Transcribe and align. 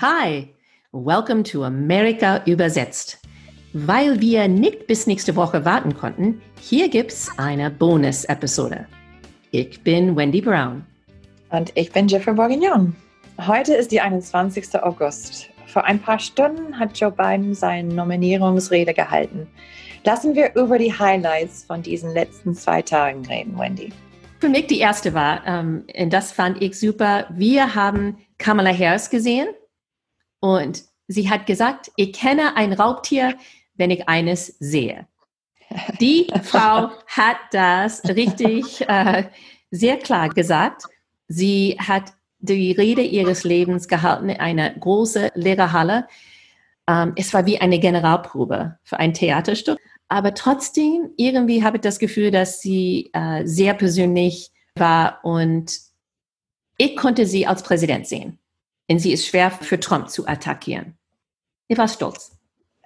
Hi, 0.00 0.48
welcome 0.92 1.42
to 1.42 1.64
America 1.64 2.40
übersetzt. 2.46 3.18
Weil 3.72 4.20
wir 4.20 4.46
nicht 4.46 4.86
bis 4.86 5.08
nächste 5.08 5.34
Woche 5.34 5.64
warten 5.64 5.92
konnten, 5.92 6.40
hier 6.60 6.88
gibt's 6.88 7.28
eine 7.36 7.68
Bonus-Episode. 7.68 8.86
Ich 9.50 9.82
bin 9.82 10.14
Wendy 10.14 10.40
Brown. 10.40 10.86
Und 11.50 11.72
ich 11.74 11.90
bin 11.90 12.06
Jeffrey 12.06 12.32
Bourguignon. 12.32 12.94
Heute 13.44 13.74
ist 13.74 13.90
die 13.90 14.00
21. 14.00 14.80
August. 14.80 15.50
Vor 15.66 15.84
ein 15.84 15.98
paar 15.98 16.20
Stunden 16.20 16.78
hat 16.78 16.96
Joe 16.96 17.10
Biden 17.10 17.52
seine 17.52 17.92
Nominierungsrede 17.92 18.94
gehalten. 18.94 19.48
Lassen 20.04 20.36
wir 20.36 20.54
über 20.54 20.78
die 20.78 20.96
Highlights 20.96 21.64
von 21.64 21.82
diesen 21.82 22.14
letzten 22.14 22.54
zwei 22.54 22.82
Tagen 22.82 23.26
reden, 23.26 23.58
Wendy. 23.58 23.92
Für 24.38 24.48
mich 24.48 24.68
die 24.68 24.78
erste 24.78 25.12
war, 25.12 25.44
ähm, 25.44 25.82
und 26.00 26.12
das 26.12 26.30
fand 26.30 26.62
ich 26.62 26.78
super, 26.78 27.26
wir 27.30 27.74
haben 27.74 28.18
Kamala 28.38 28.72
Harris 28.72 29.10
gesehen 29.10 29.48
und 30.40 30.84
sie 31.06 31.30
hat 31.30 31.46
gesagt, 31.46 31.90
ich 31.96 32.12
kenne 32.12 32.56
ein 32.56 32.72
Raubtier, 32.72 33.36
wenn 33.74 33.90
ich 33.90 34.08
eines 34.08 34.46
sehe. 34.58 35.06
Die 36.00 36.26
Frau 36.42 36.90
hat 37.06 37.36
das 37.52 38.04
richtig 38.04 38.88
äh, 38.88 39.24
sehr 39.70 39.98
klar 39.98 40.28
gesagt. 40.28 40.84
Sie 41.28 41.76
hat 41.78 42.12
die 42.38 42.72
Rede 42.72 43.02
ihres 43.02 43.44
Lebens 43.44 43.88
gehalten 43.88 44.28
in 44.28 44.40
einer 44.40 44.70
großen 44.70 45.30
Lehrerhalle. 45.34 46.06
Ähm, 46.86 47.12
es 47.16 47.34
war 47.34 47.46
wie 47.46 47.60
eine 47.60 47.78
Generalprobe 47.78 48.78
für 48.82 48.98
ein 48.98 49.12
Theaterstück. 49.14 49.78
Aber 50.08 50.34
trotzdem, 50.34 51.10
irgendwie 51.16 51.62
habe 51.62 51.76
ich 51.76 51.82
das 51.82 51.98
Gefühl, 51.98 52.30
dass 52.30 52.62
sie 52.62 53.10
äh, 53.12 53.44
sehr 53.44 53.74
persönlich 53.74 54.50
war 54.74 55.20
und 55.22 55.72
ich 56.78 56.96
konnte 56.96 57.26
sie 57.26 57.46
als 57.46 57.62
Präsident 57.62 58.06
sehen. 58.06 58.38
Denn 58.88 58.98
sie 58.98 59.12
ist 59.12 59.26
schwer 59.26 59.50
für 59.50 59.78
Trump 59.78 60.08
zu 60.08 60.26
attackieren. 60.26 60.96
Ich 61.68 61.76
war 61.76 61.88
stolz. 61.88 62.38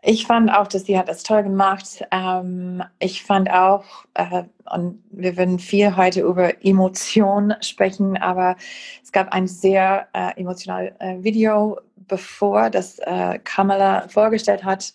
Ich 0.05 0.27
fand 0.27 0.51
auch, 0.51 0.67
dass 0.67 0.85
sie 0.87 0.99
hat 0.99 1.09
das 1.09 1.23
toll 1.23 1.45
gemacht. 1.45 2.05
Ähm, 2.11 2.83
ich 2.99 3.23
fand 3.23 3.49
auch, 3.49 3.85
äh, 4.15 4.43
und 4.75 5.01
wir 5.13 5.37
werden 5.37 5.61
viel 5.61 5.97
heute 5.97 6.23
über 6.23 6.65
Emotionen 6.65 7.55
sprechen, 7.63 8.17
aber 8.17 8.57
es 9.01 9.13
gab 9.13 9.33
ein 9.33 9.47
sehr 9.47 10.09
äh, 10.13 10.41
emotionales 10.41 10.93
äh, 10.99 11.23
Video, 11.23 11.79
bevor 11.95 12.69
das 12.69 12.99
äh, 12.99 13.39
Kamala 13.45 14.09
vorgestellt 14.09 14.65
hat, 14.65 14.93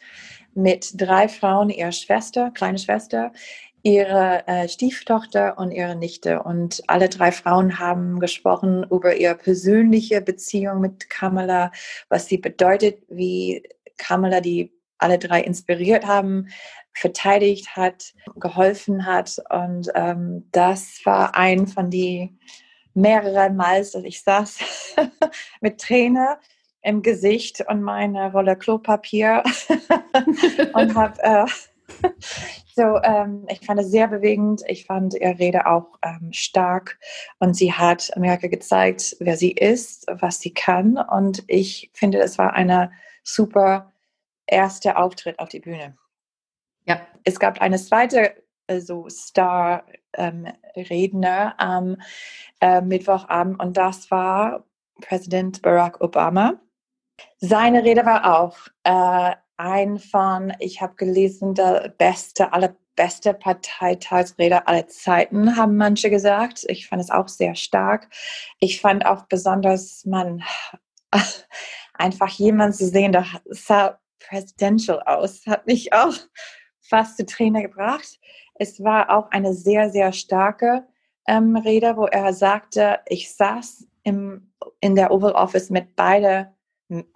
mit 0.56 1.00
drei 1.00 1.30
Frauen, 1.30 1.70
ihrer 1.70 1.94
Schwester, 1.94 2.52
kleine 2.52 2.80
Schwester, 2.80 3.32
ihre 3.88 4.46
äh, 4.48 4.68
Stieftochter 4.68 5.58
und 5.58 5.72
ihre 5.72 5.96
Nichte. 5.96 6.44
Und 6.44 6.84
alle 6.88 7.08
drei 7.08 7.32
Frauen 7.32 7.80
haben 7.80 8.20
gesprochen 8.20 8.86
über 8.92 9.16
ihre 9.16 9.36
persönliche 9.36 10.20
Beziehung 10.20 10.82
mit 10.82 11.10
Kamala, 11.10 11.72
was 12.10 12.26
sie 12.26 12.38
bedeutet, 12.38 13.02
wie 13.08 13.64
Kamala 13.98 14.42
die 14.42 14.74
alle 14.98 15.18
drei 15.18 15.40
inspiriert 15.40 16.06
haben, 16.06 16.50
verteidigt 16.94 17.78
hat, 17.78 18.14
geholfen 18.36 19.06
hat. 19.06 19.42
Und 19.50 19.90
ähm, 19.96 20.50
das 20.52 21.00
war 21.06 21.36
ein 21.36 21.66
von 21.66 21.90
die 21.90 22.38
mehreren 22.94 23.56
Mal, 23.56 23.80
dass 23.80 23.96
ich 24.04 24.22
saß 24.22 24.58
mit 25.62 25.80
Tränen 25.80 26.36
im 26.82 27.02
Gesicht 27.02 27.64
und 27.70 27.84
meine 27.84 28.34
Rolle 28.34 28.58
Klopapier 28.58 29.44
und 30.74 30.94
habe 30.96 31.22
äh, 31.22 31.46
so, 32.76 33.02
ähm, 33.04 33.46
ich 33.50 33.66
fand 33.66 33.80
es 33.80 33.92
sehr 33.92 34.08
bewegend. 34.08 34.64
Ich 34.68 34.86
fand 34.86 35.14
ihre 35.14 35.40
Rede 35.40 35.68
auch 35.68 35.98
ähm, 36.04 36.32
stark 36.32 37.00
und 37.40 37.56
sie 37.56 37.74
hat 37.74 38.16
Amerika 38.16 38.48
gezeigt, 38.48 39.16
wer 39.20 39.38
sie 39.38 39.52
ist, 39.52 40.06
was 40.20 40.40
sie 40.40 40.54
kann. 40.54 40.98
Und 40.98 41.44
ich 41.48 41.90
finde, 41.94 42.20
es 42.20 42.38
war 42.38 42.54
eine 42.54 42.92
super 43.24 43.94
erste 44.46 44.98
Auftritt 44.98 45.40
auf 45.40 45.50
die 45.50 45.60
Bühne. 45.60 45.98
Ja. 46.86 47.02
Es 47.24 47.40
gab 47.40 47.60
eine 47.62 47.78
zweite 47.78 48.34
also 48.68 49.08
Star-Redner 49.10 49.96
ähm, 51.60 51.68
am 51.68 51.98
äh, 52.60 52.82
Mittwochabend 52.82 53.62
und 53.62 53.78
das 53.78 54.12
war 54.12 54.66
Präsident 55.02 55.62
Barack 55.62 56.02
Obama. 56.02 56.60
Seine 57.38 57.84
Rede 57.84 58.06
war 58.06 58.40
auch 58.40 58.58
äh, 58.84 59.36
ein 59.58 60.00
von, 60.00 60.54
ich 60.60 60.82
habe 60.82 60.96
gelesen, 60.96 61.54
der 61.56 61.94
beste, 61.98 62.54
allerbeste 62.54 63.34
Parteitagsrede 63.34 64.68
aller 64.68 64.88
Zeiten, 64.88 65.58
haben 65.58 65.78
manche 65.78 66.10
gesagt. 66.10 66.64
Ich 66.68 66.88
fand 66.88 67.02
es 67.02 67.10
auch 67.10 67.28
sehr 67.28 67.56
stark. 67.56 68.10
Ich 68.60 68.82
fand 68.82 69.06
auch 69.06 69.26
besonders, 69.28 70.06
man 70.06 70.44
einfach 71.94 72.30
jemand 72.30 72.76
zu 72.76 72.88
sehen, 72.88 73.12
der 73.12 73.26
sah 73.46 74.00
presidential 74.20 75.02
aus, 75.04 75.46
hat 75.48 75.66
mich 75.68 75.94
auch 75.94 76.14
fast 76.82 77.18
zu 77.18 77.26
Tränen 77.26 77.64
gebracht. 77.64 78.20
Es 78.56 78.84
war 78.84 79.10
auch 79.16 79.32
eine 79.32 79.54
sehr, 79.54 79.90
sehr 79.90 80.14
starke 80.14 80.88
ähm, 81.28 81.56
Rede, 81.56 81.98
wo 81.98 82.06
er 82.06 82.34
sagte, 82.34 83.00
ich 83.08 83.34
saß 83.36 83.88
im, 84.04 84.54
in 84.80 84.96
der 84.96 85.12
Oval 85.12 85.34
Office 85.34 85.70
mit 85.70 85.96
beide 85.96 86.54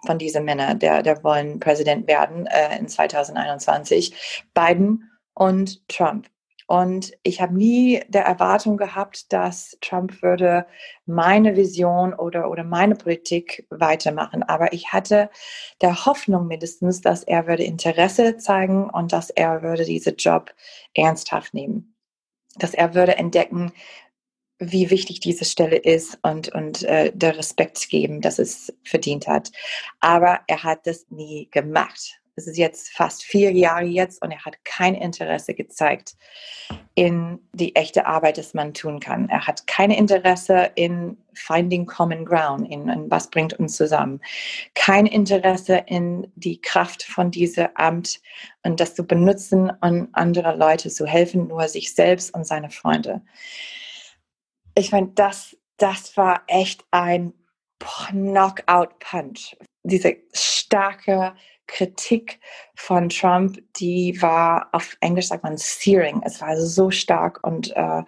von 0.06 0.18
diesen 0.18 0.44
Männern, 0.44 0.78
der, 0.78 1.02
der 1.02 1.22
wollen 1.24 1.60
Präsident 1.60 2.06
werden 2.06 2.46
äh, 2.46 2.78
in 2.78 2.88
2021, 2.88 4.44
Biden 4.54 5.10
und 5.34 5.86
Trump. 5.88 6.28
Und 6.66 7.12
ich 7.22 7.42
habe 7.42 7.54
nie 7.54 8.02
der 8.08 8.24
Erwartung 8.24 8.78
gehabt, 8.78 9.32
dass 9.32 9.76
Trump 9.82 10.22
würde 10.22 10.66
meine 11.04 11.54
Vision 11.54 12.14
oder, 12.14 12.50
oder 12.50 12.64
meine 12.64 12.94
Politik 12.94 13.66
weitermachen. 13.68 14.42
Aber 14.42 14.72
ich 14.72 14.92
hatte 14.92 15.28
der 15.82 16.06
Hoffnung 16.06 16.46
mindestens, 16.46 17.02
dass 17.02 17.24
er 17.24 17.46
würde 17.46 17.64
Interesse 17.64 18.38
zeigen 18.38 18.88
und 18.88 19.12
dass 19.12 19.28
er 19.28 19.62
würde 19.62 19.84
diesen 19.84 20.16
Job 20.16 20.54
ernsthaft 20.94 21.52
nehmen. 21.52 21.94
Dass 22.56 22.72
er 22.72 22.94
würde 22.94 23.16
entdecken, 23.16 23.72
wie 24.70 24.90
wichtig 24.90 25.20
diese 25.20 25.44
Stelle 25.44 25.76
ist 25.76 26.18
und, 26.22 26.48
und 26.50 26.84
äh, 26.84 27.10
der 27.14 27.36
Respekt 27.36 27.88
geben, 27.88 28.20
dass 28.20 28.38
es 28.38 28.72
verdient 28.84 29.26
hat. 29.26 29.50
Aber 30.00 30.40
er 30.46 30.62
hat 30.62 30.86
das 30.86 31.06
nie 31.10 31.48
gemacht. 31.50 32.20
Es 32.34 32.46
ist 32.46 32.56
jetzt 32.56 32.90
fast 32.90 33.24
vier 33.24 33.52
Jahre 33.52 33.84
jetzt 33.84 34.22
und 34.22 34.30
er 34.30 34.42
hat 34.42 34.64
kein 34.64 34.94
Interesse 34.94 35.52
gezeigt 35.52 36.16
in 36.94 37.38
die 37.52 37.76
echte 37.76 38.06
Arbeit, 38.06 38.38
die 38.38 38.56
man 38.56 38.72
tun 38.72 39.00
kann. 39.00 39.28
Er 39.28 39.46
hat 39.46 39.66
kein 39.66 39.90
Interesse 39.90 40.70
in 40.74 41.18
finding 41.34 41.84
common 41.84 42.24
ground, 42.24 42.70
in, 42.70 42.88
in 42.88 43.10
was 43.10 43.28
bringt 43.28 43.52
uns 43.54 43.76
zusammen. 43.76 44.20
Kein 44.74 45.04
Interesse 45.04 45.84
in 45.86 46.30
die 46.36 46.58
Kraft 46.58 47.02
von 47.02 47.30
diesem 47.30 47.68
Amt 47.74 48.20
und 48.62 48.80
das 48.80 48.94
zu 48.94 49.06
benutzen, 49.06 49.70
um 49.82 50.08
andere 50.12 50.56
Leute 50.56 50.88
zu 50.88 51.06
helfen, 51.06 51.48
nur 51.48 51.68
sich 51.68 51.94
selbst 51.94 52.32
und 52.32 52.46
seine 52.46 52.70
Freunde 52.70 53.20
ich 54.74 54.92
meine, 54.92 55.08
das, 55.08 55.56
das 55.76 56.16
war 56.16 56.42
echt 56.46 56.84
ein 56.90 57.32
Knockout-Punch. 57.78 59.56
Diese 59.82 60.16
starke 60.32 61.34
Kritik 61.66 62.38
von 62.74 63.08
Trump, 63.08 63.58
die 63.76 64.20
war 64.20 64.68
auf 64.72 64.96
Englisch 65.00 65.28
sagt 65.28 65.42
man 65.42 65.56
searing. 65.56 66.20
Es 66.24 66.40
war 66.40 66.56
so 66.56 66.90
stark 66.90 67.44
und 67.46 67.74
äh, 67.76 68.02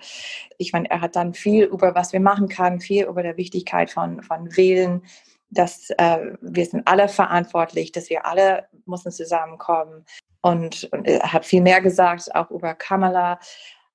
ich 0.59 0.73
meine, 0.73 0.91
er 0.91 1.01
hat 1.01 1.17
dann 1.17 1.35
viel 1.35 1.65
über 1.65 1.95
was 1.95 2.13
wir 2.13 2.21
machen 2.21 2.49
können, 2.49 2.81
viel 2.81 3.07
über 3.07 3.23
der 3.23 3.37
Wichtigkeit 3.37 3.91
von, 3.91 4.23
von 4.23 4.57
Wählen, 4.57 5.03
dass 5.51 5.91
äh, 5.99 6.33
wir 6.41 6.67
sind 6.67 6.87
alle 6.87 7.09
verantwortlich, 7.09 7.93
dass 7.93 8.11
wir 8.11 8.27
alle 8.27 8.69
müssen 8.87 9.13
zusammenkommen 9.13 10.05
und, 10.43 10.89
und 10.93 11.07
er 11.07 11.33
hat 11.33 11.47
viel 11.47 11.63
mehr 11.63 11.81
gesagt, 11.81 12.35
auch 12.35 12.51
über 12.51 12.75
Kamala 12.75 13.39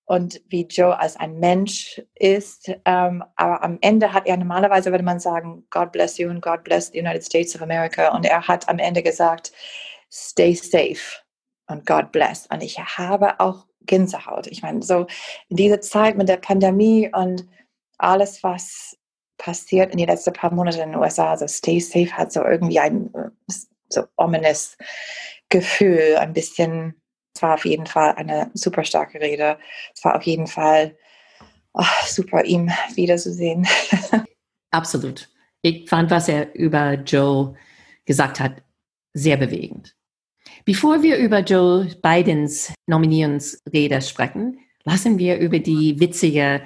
und 0.09 0.41
wie 0.49 0.65
Joe 0.65 0.97
als 0.97 1.17
ein 1.17 1.39
Mensch 1.39 2.01
ist. 2.15 2.71
Ähm, 2.85 3.23
aber 3.35 3.61
am 3.63 3.77
Ende 3.81 4.11
hat 4.11 4.25
er 4.25 4.37
normalerweise, 4.37 4.89
würde 4.89 5.03
man 5.03 5.19
sagen, 5.19 5.67
God 5.69 5.91
bless 5.91 6.17
you 6.17 6.31
and 6.31 6.41
God 6.41 6.63
bless 6.63 6.87
the 6.87 6.99
United 6.99 7.23
States 7.23 7.55
of 7.55 7.61
America. 7.61 8.09
Und 8.15 8.25
er 8.25 8.47
hat 8.47 8.67
am 8.67 8.79
Ende 8.79 9.03
gesagt, 9.03 9.51
stay 10.11 10.56
safe 10.56 11.21
und 11.67 11.85
God 11.85 12.11
bless. 12.11 12.47
Und 12.47 12.63
ich 12.63 12.79
habe 12.79 13.39
auch 13.39 13.67
Gänsehaut. 13.81 14.47
Ich 14.47 14.63
meine, 14.63 14.81
so 14.81 15.06
in 15.50 15.57
dieser 15.57 15.79
Zeit 15.79 16.17
mit 16.17 16.27
der 16.27 16.38
Pandemie 16.38 17.12
und 17.13 17.47
alles, 18.00 18.41
was 18.41 18.97
passiert 19.38 19.91
in 19.91 20.00
den 20.00 20.07
letzten 20.07 20.33
paar 20.33 20.51
Monaten 20.51 20.79
in 20.79 20.91
den 20.94 21.00
USA, 21.00 21.29
also 21.29 21.47
stay 21.47 21.79
safe 21.79 22.12
hat 22.12 22.31
so 22.31 22.44
irgendwie 22.44 22.79
ein 22.79 23.12
so 23.89 24.05
ominous 24.17 24.75
Gefühl, 25.50 26.17
ein 26.19 26.33
bisschen 26.33 26.99
es 27.39 27.44
war 27.44 27.53
auf 27.53 27.63
jeden 27.63 27.86
Fall 27.86 28.15
eine 28.15 28.51
super 28.53 28.83
starke 28.83 29.21
Rede. 29.21 29.57
Es 29.95 30.03
war 30.03 30.18
auf 30.18 30.24
jeden 30.24 30.45
Fall 30.45 30.97
oh, 31.71 31.83
super, 32.06 32.44
ihn 32.44 32.69
wiederzusehen. 32.95 33.65
Absolut. 34.71 35.30
Ich 35.62 35.89
fand, 35.89 36.12
was 36.12 36.27
er 36.27 36.53
über 36.53 36.95
Joe 36.95 37.56
gesagt 38.03 38.41
hat, 38.41 38.62
sehr 39.13 39.38
bewegend. 39.38 39.95
Bevor 40.65 41.01
wir 41.01 41.15
über 41.15 41.39
Joe 41.39 41.86
Bidens 42.01 42.74
Nominierungsrede 42.88 44.01
sprechen, 44.01 44.59
lassen 44.83 45.18
wir 45.18 45.38
über 45.38 45.59
die 45.59 45.97
witzige, 45.97 46.62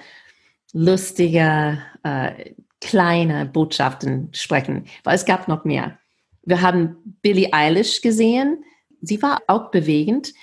lustige, 0.73 1.83
äh, 2.01 2.53
kleine 2.81 3.45
Botschaften 3.45 4.29
sprechen, 4.33 4.85
weil 5.03 5.15
es 5.15 5.25
gab 5.25 5.47
noch 5.47 5.65
mehr. 5.65 5.99
Wir 6.41 6.61
haben 6.61 6.97
Billie 7.21 7.53
Eilish 7.53 8.01
gesehen. 8.01 8.63
Sie 9.01 9.21
war 9.21 9.43
auch 9.47 9.69
bewegend. 9.69 10.33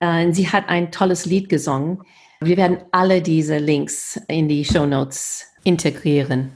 Äh, 0.00 0.32
sie 0.32 0.48
hat 0.48 0.68
ein 0.68 0.90
tolles 0.90 1.26
Lied 1.26 1.48
gesungen. 1.48 2.02
Wir 2.40 2.56
werden 2.56 2.78
alle 2.90 3.22
diese 3.22 3.58
Links 3.58 4.20
in 4.28 4.48
die 4.48 4.64
Show 4.64 4.86
Notes 4.86 5.46
integrieren. 5.62 6.52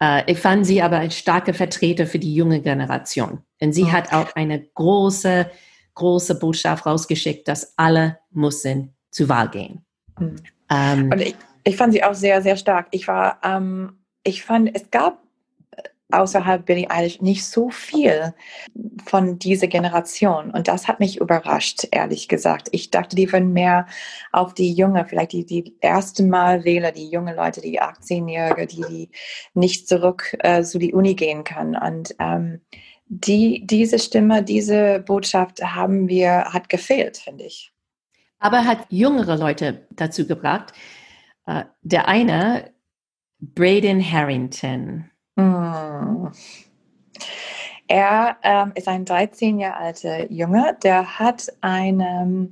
Äh, 0.00 0.30
ich 0.30 0.38
fand 0.38 0.66
sie 0.66 0.82
aber 0.82 0.98
als 0.98 1.16
starke 1.16 1.54
Vertreter 1.54 2.06
für 2.06 2.18
die 2.18 2.34
junge 2.34 2.60
Generation. 2.60 3.42
Denn 3.60 3.72
sie 3.72 3.92
hat 3.92 4.12
auch 4.12 4.34
eine 4.34 4.60
große, 4.60 5.50
große 5.94 6.34
Botschaft 6.38 6.86
rausgeschickt, 6.86 7.46
dass 7.46 7.74
alle 7.78 8.18
müssen 8.30 8.94
zur 9.10 9.28
Wahl 9.28 9.48
gehen. 9.50 9.84
Mhm. 10.18 10.36
Ähm, 10.70 11.10
Und 11.12 11.20
ich, 11.20 11.36
ich 11.64 11.76
fand 11.76 11.92
sie 11.92 12.02
auch 12.02 12.14
sehr, 12.14 12.42
sehr 12.42 12.56
stark. 12.56 12.88
Ich 12.90 13.06
war, 13.06 13.38
ähm, 13.42 13.98
ich 14.24 14.42
fand, 14.42 14.74
es 14.74 14.90
gab 14.90 15.22
außerhalb 16.12 16.64
Billie 16.66 16.90
Eilish 16.90 17.20
nicht 17.20 17.44
so 17.44 17.70
viel 17.70 18.34
von 19.04 19.38
dieser 19.38 19.66
Generation. 19.66 20.50
Und 20.50 20.68
das 20.68 20.88
hat 20.88 21.00
mich 21.00 21.20
überrascht, 21.20 21.86
ehrlich 21.90 22.28
gesagt. 22.28 22.68
Ich 22.72 22.90
dachte, 22.90 23.16
die 23.16 23.30
würden 23.32 23.52
mehr 23.52 23.86
auf 24.32 24.54
die 24.54 24.72
junge, 24.72 25.04
vielleicht 25.04 25.32
die, 25.32 25.44
die 25.44 25.76
ersten 25.80 26.28
Mal 26.28 26.64
Wähler, 26.64 26.92
die 26.92 27.08
junge 27.08 27.34
Leute, 27.34 27.60
die 27.60 27.80
18-Jährige, 27.80 28.66
die, 28.66 28.84
die 28.88 29.10
nicht 29.54 29.88
zurück 29.88 30.36
äh, 30.40 30.62
zu 30.62 30.78
die 30.78 30.94
Uni 30.94 31.14
gehen 31.14 31.44
können. 31.44 31.76
Und 31.76 32.14
ähm, 32.18 32.60
die, 33.06 33.66
diese 33.66 33.98
Stimme, 33.98 34.42
diese 34.42 35.00
Botschaft 35.00 35.62
haben 35.62 36.08
wir, 36.08 36.52
hat 36.52 36.68
gefehlt, 36.68 37.16
finde 37.16 37.44
ich. 37.44 37.72
Aber 38.38 38.64
hat 38.64 38.86
jüngere 38.88 39.36
Leute 39.36 39.86
dazu 39.90 40.26
gebracht. 40.26 40.72
Äh, 41.46 41.64
der 41.82 42.08
eine, 42.08 42.72
Braden 43.40 44.00
Harrington, 44.00 45.10
hm. 45.40 46.32
Er 47.88 48.36
ähm, 48.44 48.72
ist 48.76 48.86
ein 48.86 49.04
13 49.04 49.58
Jahre 49.58 49.76
alter 49.76 50.30
Junge, 50.30 50.76
der 50.82 51.18
hat 51.18 51.48
eine, 51.60 52.48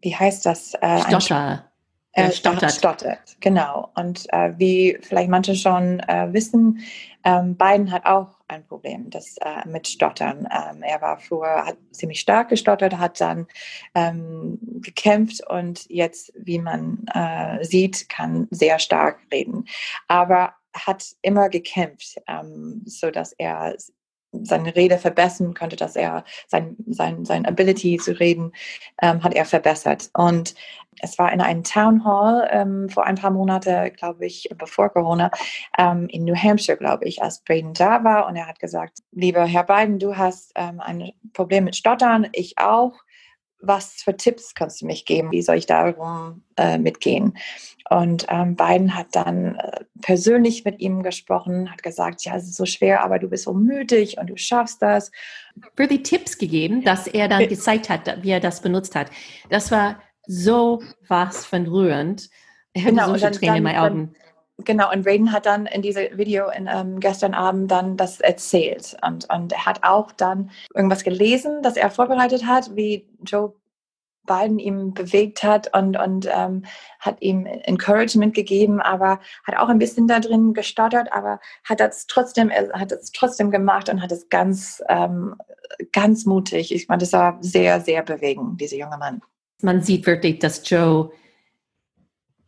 wie 0.00 0.16
heißt 0.16 0.46
das? 0.46 0.72
Äh, 0.80 1.00
Stotter. 1.00 1.72
Er 2.12 2.28
äh, 2.28 2.32
stottert. 2.32 2.72
stottert. 2.72 3.36
Genau. 3.40 3.90
Und 3.96 4.32
äh, 4.32 4.52
wie 4.56 4.98
vielleicht 5.02 5.28
manche 5.28 5.56
schon 5.56 6.00
äh, 6.00 6.32
wissen, 6.32 6.80
ähm, 7.24 7.56
Biden 7.56 7.90
hat 7.90 8.06
auch 8.06 8.38
ein 8.48 8.66
Problem 8.66 9.10
das, 9.10 9.36
äh, 9.38 9.66
mit 9.66 9.88
Stottern. 9.88 10.48
Ähm, 10.50 10.82
er 10.82 11.00
war 11.00 11.18
früher 11.18 11.66
hat 11.66 11.76
ziemlich 11.92 12.20
stark 12.20 12.48
gestottert, 12.48 12.98
hat 12.98 13.20
dann 13.20 13.46
ähm, 13.94 14.58
gekämpft 14.80 15.46
und 15.48 15.84
jetzt, 15.90 16.32
wie 16.34 16.58
man 16.58 17.04
äh, 17.14 17.64
sieht, 17.64 18.08
kann 18.08 18.48
sehr 18.50 18.78
stark 18.78 19.18
reden. 19.30 19.66
Aber 20.08 20.54
hat 20.74 21.04
immer 21.22 21.48
gekämpft, 21.48 22.16
ähm, 22.26 22.82
so 22.86 23.10
dass 23.10 23.32
er 23.32 23.76
seine 24.32 24.74
Rede 24.74 24.98
verbessern 24.98 25.54
konnte, 25.54 25.76
dass 25.76 25.94
er 25.94 26.24
sein, 26.48 26.76
sein, 26.86 27.24
sein 27.24 27.44
Ability 27.44 27.98
zu 27.98 28.18
reden 28.18 28.52
ähm, 29.02 29.22
hat 29.22 29.34
er 29.34 29.44
verbessert. 29.44 30.08
Und 30.14 30.54
es 31.00 31.18
war 31.18 31.32
in 31.32 31.40
einem 31.40 31.64
Town 31.64 32.04
Hall 32.04 32.48
ähm, 32.50 32.88
vor 32.88 33.04
ein 33.04 33.16
paar 33.16 33.30
Monaten, 33.30 33.92
glaube 33.94 34.26
ich, 34.26 34.48
bevor 34.56 34.88
Corona, 34.90 35.30
ähm, 35.76 36.06
in 36.08 36.24
New 36.24 36.34
Hampshire, 36.34 36.78
glaube 36.78 37.04
ich, 37.06 37.22
als 37.22 37.40
Braden 37.40 37.74
da 37.74 38.04
war. 38.04 38.26
Und 38.26 38.36
er 38.36 38.46
hat 38.46 38.58
gesagt, 38.58 38.98
lieber 39.10 39.44
Herr 39.44 39.64
Biden, 39.64 39.98
du 39.98 40.16
hast 40.16 40.52
ähm, 40.54 40.80
ein 40.80 41.12
Problem 41.32 41.64
mit 41.64 41.76
Stottern, 41.76 42.28
ich 42.32 42.58
auch 42.58 42.94
was 43.62 44.02
für 44.02 44.16
Tipps 44.16 44.54
kannst 44.54 44.82
du 44.82 44.86
mich 44.86 45.04
geben? 45.06 45.30
Wie 45.30 45.42
soll 45.42 45.56
ich 45.56 45.66
darum 45.66 46.42
äh, 46.56 46.78
mitgehen? 46.78 47.38
Und 47.90 48.26
ähm, 48.28 48.56
Biden 48.56 48.94
hat 48.96 49.08
dann 49.12 49.56
äh, 49.56 49.84
persönlich 50.00 50.64
mit 50.64 50.80
ihm 50.80 51.02
gesprochen, 51.02 51.70
hat 51.70 51.82
gesagt, 51.82 52.24
ja, 52.24 52.36
es 52.36 52.44
ist 52.44 52.56
so 52.56 52.66
schwer, 52.66 53.04
aber 53.04 53.18
du 53.18 53.28
bist 53.28 53.44
so 53.44 53.52
mütig 53.52 54.18
und 54.18 54.28
du 54.28 54.36
schaffst 54.36 54.82
das. 54.82 55.10
Wirklich 55.76 56.02
Tipps 56.02 56.38
gegeben, 56.38 56.82
dass 56.82 57.06
er 57.06 57.28
dann 57.28 57.48
gezeigt 57.48 57.88
hat, 57.88 58.22
wie 58.22 58.30
er 58.30 58.40
das 58.40 58.62
benutzt 58.62 58.94
hat. 58.94 59.10
Das 59.50 59.70
war 59.70 60.00
so 60.26 60.82
was 61.08 61.44
von 61.44 61.66
rührend. 61.66 62.30
Er 62.72 62.82
hatte 62.82 62.94
genau, 62.94 63.06
solche 63.08 63.24
dann, 63.24 63.32
Tränen 63.34 63.56
in 63.56 63.62
meinen 63.62 63.78
Augen. 63.78 64.14
Genau, 64.58 64.92
und 64.92 65.06
Raiden 65.06 65.32
hat 65.32 65.46
dann 65.46 65.66
in 65.66 65.82
diesem 65.82 66.16
Video 66.16 66.48
in, 66.50 66.68
ähm, 66.72 67.00
gestern 67.00 67.34
Abend 67.34 67.70
dann 67.70 67.96
das 67.96 68.20
erzählt. 68.20 68.96
Und, 69.04 69.28
und 69.30 69.52
er 69.52 69.66
hat 69.66 69.82
auch 69.82 70.12
dann 70.12 70.50
irgendwas 70.74 71.04
gelesen, 71.04 71.62
das 71.62 71.76
er 71.76 71.90
vorbereitet 71.90 72.46
hat, 72.46 72.76
wie 72.76 73.08
Joe 73.24 73.54
Biden 74.26 74.58
ihm 74.58 74.94
bewegt 74.94 75.42
hat 75.42 75.74
und, 75.76 75.98
und 75.98 76.28
ähm, 76.32 76.64
hat 77.00 77.20
ihm 77.20 77.46
Encouragement 77.46 78.34
gegeben, 78.34 78.80
aber 78.80 79.20
hat 79.44 79.56
auch 79.56 79.68
ein 79.68 79.78
bisschen 79.78 80.06
da 80.06 80.20
drin 80.20 80.54
gestottert, 80.54 81.12
aber 81.12 81.40
hat 81.64 81.80
das 81.80 82.06
trotzdem, 82.06 82.48
er 82.50 82.72
hat 82.78 82.92
es 82.92 83.10
trotzdem 83.10 83.50
gemacht 83.50 83.88
und 83.88 84.00
hat 84.00 84.12
es 84.12 84.28
ganz, 84.28 84.82
ähm, 84.88 85.34
ganz 85.92 86.24
mutig. 86.24 86.72
Ich 86.72 86.88
meine, 86.88 87.00
das 87.00 87.12
war 87.12 87.38
sehr, 87.40 87.80
sehr 87.80 88.02
bewegend, 88.02 88.60
dieser 88.60 88.76
junge 88.76 88.98
Mann. 88.98 89.22
Man 89.60 89.82
sieht 89.82 90.06
wirklich, 90.06 90.38
dass 90.38 90.68
Joe 90.68 91.10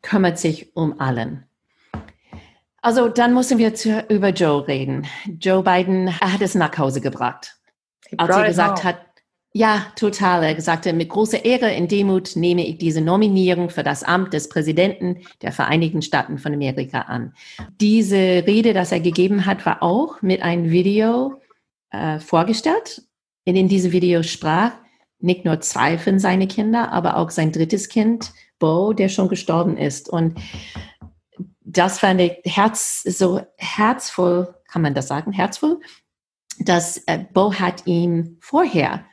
kümmert 0.02 0.38
sich 0.38 0.76
um 0.76 1.00
allen. 1.00 1.48
Also 2.84 3.08
dann 3.08 3.32
müssen 3.32 3.56
wir 3.56 3.74
zu, 3.74 4.04
über 4.10 4.28
Joe 4.28 4.68
reden. 4.68 5.06
Joe 5.40 5.62
Biden 5.62 6.20
hat 6.20 6.42
es 6.42 6.54
nach 6.54 6.76
Hause 6.76 7.00
gebracht. 7.00 7.56
Als 8.18 8.36
er 8.36 8.46
gesagt 8.46 8.84
hat, 8.84 8.98
ja, 9.54 9.86
total. 9.96 10.42
Er 10.42 10.60
sagte, 10.60 10.92
mit 10.92 11.08
großer 11.08 11.46
Ehre 11.46 11.72
in 11.72 11.88
Demut 11.88 12.36
nehme 12.36 12.66
ich 12.66 12.76
diese 12.76 13.00
Nominierung 13.00 13.70
für 13.70 13.82
das 13.82 14.02
Amt 14.02 14.34
des 14.34 14.50
Präsidenten 14.50 15.22
der 15.40 15.52
Vereinigten 15.52 16.02
Staaten 16.02 16.36
von 16.36 16.52
Amerika 16.52 17.00
an. 17.00 17.32
Diese 17.80 18.16
Rede, 18.16 18.74
das 18.74 18.92
er 18.92 19.00
gegeben 19.00 19.46
hat, 19.46 19.64
war 19.64 19.82
auch 19.82 20.20
mit 20.20 20.42
einem 20.42 20.70
Video 20.70 21.40
äh, 21.90 22.18
vorgestellt. 22.18 23.00
In 23.46 23.66
diesem 23.66 23.92
Video 23.92 24.22
sprach 24.22 24.72
nicht 25.20 25.46
nur 25.46 25.58
zwei 25.60 25.96
von 25.96 26.18
seinen 26.18 26.48
Kindern, 26.48 26.90
aber 26.90 27.16
auch 27.16 27.30
sein 27.30 27.50
drittes 27.50 27.88
Kind, 27.88 28.34
Bo, 28.58 28.92
der 28.92 29.08
schon 29.08 29.28
gestorben 29.28 29.78
ist. 29.78 30.10
Und 30.10 30.38
das 31.64 31.98
fand 31.98 32.20
ich 32.20 32.38
herz, 32.44 33.02
so 33.02 33.40
herzvoll, 33.56 34.54
kann 34.68 34.82
man 34.82 34.94
das 34.94 35.08
sagen, 35.08 35.32
herzvoll, 35.32 35.80
dass 36.60 36.98
äh, 37.06 37.24
Bo 37.32 37.54
hat 37.54 37.86
ihm 37.86 38.36
vorher 38.40 39.04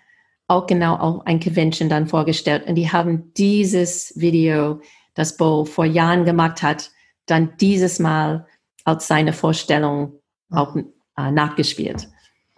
auch 0.47 0.67
genau 0.67 0.95
auch 0.97 1.25
ein 1.25 1.39
Convention 1.39 1.87
dann 1.87 2.07
vorgestellt 2.07 2.67
und 2.67 2.75
die 2.75 2.91
haben 2.91 3.33
dieses 3.33 4.13
Video, 4.17 4.81
das 5.13 5.37
Bo 5.37 5.65
vor 5.65 5.85
Jahren 5.85 6.25
gemacht 6.25 6.61
hat, 6.61 6.91
dann 7.25 7.55
dieses 7.59 7.99
Mal 7.99 8.47
als 8.83 9.07
seine 9.07 9.31
Vorstellung 9.31 10.19
auch 10.49 10.75
äh, 10.75 11.31
nachgespielt. 11.31 12.09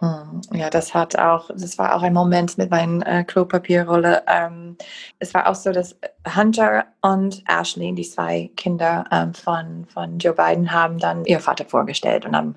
Hm, 0.04 0.42
ja, 0.52 0.70
das 0.70 0.94
hat 0.94 1.18
auch, 1.18 1.48
das 1.48 1.78
war 1.78 1.94
auch 1.94 2.02
ein 2.02 2.12
Moment 2.12 2.58
mit 2.58 2.70
meiner 2.70 3.06
äh, 3.06 3.24
Klopapierrolle. 3.24 4.22
Ähm, 4.26 4.76
es 5.18 5.32
war 5.32 5.48
auch 5.48 5.54
so, 5.54 5.72
dass 5.72 5.96
Hunter 6.36 6.84
und 7.00 7.42
Ashley, 7.48 7.94
die 7.94 8.02
zwei 8.02 8.50
Kinder 8.56 9.04
ähm, 9.10 9.32
von, 9.34 9.86
von 9.86 10.18
Joe 10.18 10.34
Biden, 10.34 10.72
haben 10.72 10.98
dann 10.98 11.24
ihr 11.24 11.40
Vater 11.40 11.64
vorgestellt 11.64 12.26
und 12.26 12.36
haben 12.36 12.54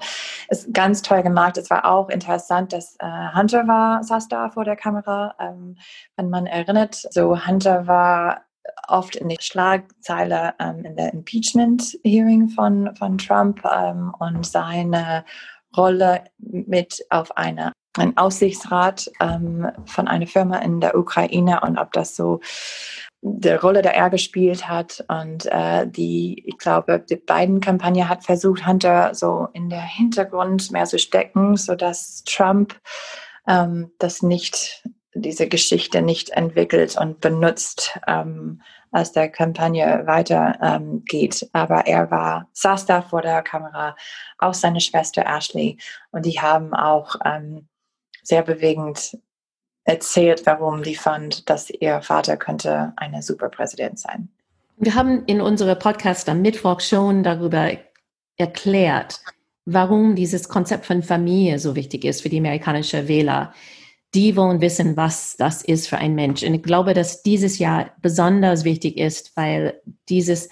es 0.50 0.68
ganz 0.74 1.02
toll 1.02 1.24
gemacht. 1.24 1.58
Es 1.58 1.70
war 1.70 1.86
auch 1.86 2.10
interessant, 2.10 2.74
dass 2.74 2.96
äh, 3.00 3.36
Hunter 3.36 3.68
war, 3.68 4.04
saß 4.04 4.28
da 4.28 4.50
vor 4.50 4.66
der 4.66 4.76
Kamera. 4.76 5.36
Ähm, 5.40 5.78
wenn 6.18 6.30
man 6.30 6.48
erinnert, 6.48 6.96
so 6.96 7.46
Hunter 7.46 7.88
war 7.88 8.42
oft 8.90 9.16
in 9.16 9.30
der 9.30 9.38
Schlagzeile 9.40 10.54
ähm, 10.60 10.84
in 10.84 10.96
der 10.98 11.14
Impeachment-Hearing 11.14 12.50
von, 12.50 12.94
von 12.96 13.18
Trump 13.18 13.64
ähm, 13.66 14.14
und 14.20 14.46
seine 14.46 15.24
Rolle 15.76 16.24
mit 16.38 17.06
auf 17.10 17.36
eine, 17.38 17.74
einen 17.98 18.18
Aussichtsrat 18.18 19.10
ähm, 19.20 19.70
von 19.86 20.08
einer 20.08 20.28
Firma 20.28 20.58
in 20.60 20.80
der 20.80 20.98
Ukraine 20.98 21.62
und 21.62 21.78
ob 21.78 21.92
das 21.94 22.16
so 22.16 22.40
die 23.22 23.50
Rolle, 23.50 23.82
die 23.82 23.90
er 23.90 24.10
gespielt 24.10 24.68
hat. 24.68 25.04
Und 25.08 25.46
äh, 25.48 25.88
die, 25.88 26.44
ich 26.46 26.58
glaube, 26.58 27.00
die 27.00 27.16
beiden 27.16 27.60
Kampagne 27.60 28.08
hat 28.08 28.24
versucht, 28.24 28.66
Hunter 28.66 29.14
so 29.14 29.48
in 29.54 29.70
der 29.70 29.82
Hintergrund 29.82 30.72
mehr 30.72 30.86
zu 30.86 31.00
stecken, 31.00 31.58
sodass 31.58 32.24
Trump 32.26 32.80
ähm, 33.48 33.92
das 34.00 34.22
nicht, 34.22 34.84
diese 35.14 35.48
Geschichte 35.48 36.02
nicht 36.02 36.30
entwickelt 36.30 36.98
und 37.00 37.22
benutzt, 37.22 38.00
ähm, 38.08 38.62
als 38.92 39.12
der 39.12 39.30
Kampagne 39.30 40.04
weitergeht. 40.06 41.42
Ähm, 41.44 41.50
Aber 41.54 41.88
er 41.88 42.10
war, 42.12 42.50
saß 42.54 42.86
da 42.86 43.02
vor 43.02 43.22
der 43.22 43.42
Kamera, 43.42 43.96
auch 44.38 44.54
seine 44.54 44.82
Schwester 44.82 45.26
Ashley. 45.26 45.78
Und 46.12 46.26
die 46.26 46.40
haben 46.40 46.74
auch 46.74 47.16
ähm, 47.26 47.68
sehr 48.24 48.44
bewegend 48.44 49.18
erzählt, 49.84 50.46
warum 50.46 50.84
die 50.84 50.96
fand, 50.96 51.50
dass 51.50 51.70
ihr 51.70 52.02
Vater 52.02 52.38
könnte 52.38 52.94
eine 52.98 53.22
Superpräsident 53.22 54.00
sein. 54.00 54.30
Wir 54.78 54.96
haben 54.96 55.24
in 55.26 55.42
unserem 55.42 55.80
Podcast 55.80 56.30
am 56.30 56.42
Mittwoch 56.42 56.82
schon 56.82 57.24
darüber 57.24 57.72
erklärt, 58.36 59.22
warum 59.66 60.16
dieses 60.16 60.50
Konzept 60.50 60.86
von 60.86 61.02
Familie 61.04 61.58
so 61.58 61.76
wichtig 61.76 62.06
ist 62.06 62.22
für 62.22 62.30
die 62.30 62.38
amerikanischen 62.38 63.08
Wähler 63.08 63.54
die 64.14 64.36
wollen 64.36 64.62
wissen, 64.62 64.98
was 64.98 65.36
das 65.38 65.62
ist 65.62 65.88
für 65.88 65.98
ein 65.98 66.16
Mensch. 66.16 66.44
Und 66.44 66.54
ich 66.54 66.64
glaube, 66.64 66.94
dass 66.94 67.24
dieses 67.24 67.60
Jahr 67.60 67.92
besonders 68.02 68.64
wichtig 68.64 68.98
ist, 68.98 69.36
weil 69.36 69.82
dieses 70.10 70.50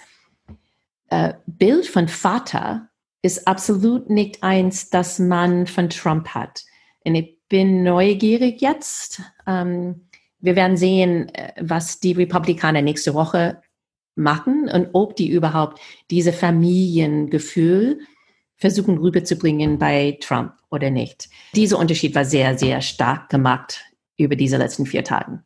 äh, 1.08 1.34
Bild 1.46 1.86
von 1.86 2.08
Vater 2.08 2.88
ist 3.22 3.48
absolut 3.48 4.10
nicht 4.10 4.42
eins, 4.42 4.90
das 4.90 5.18
man 5.18 5.66
von 5.66 5.88
Trump 5.88 6.28
hat. 6.28 6.64
Und 7.04 7.14
ich 7.14 7.38
bin 7.48 7.82
neugierig 7.82 8.60
jetzt. 8.60 9.22
Ähm, 9.46 10.08
wir 10.38 10.54
werden 10.56 10.76
sehen, 10.76 11.34
äh, 11.34 11.52
was 11.60 11.98
die 12.00 12.12
Republikaner 12.12 12.82
nächste 12.82 13.14
Woche 13.14 13.62
machen 14.14 14.68
und 14.68 14.90
ob 14.92 15.16
die 15.16 15.28
überhaupt 15.30 15.80
diese 16.10 16.32
Familiengefühl 16.32 18.00
versuchen 18.56 18.98
rüberzubringen 18.98 19.78
bei 19.78 20.18
Trump 20.20 20.52
oder 20.70 20.90
nicht. 20.90 21.28
Dieser 21.54 21.78
Unterschied 21.78 22.14
war 22.14 22.24
sehr, 22.24 22.58
sehr 22.58 22.80
stark 22.80 23.28
gemacht 23.28 23.80
über 24.16 24.36
diese 24.36 24.56
letzten 24.56 24.86
vier 24.86 25.04
Tage. 25.04 25.42